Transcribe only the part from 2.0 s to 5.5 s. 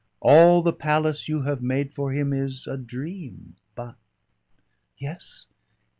him is a dream. But" "Yes?"